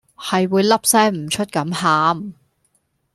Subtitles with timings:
[0.17, 2.33] 係會粒聲唔出咁喊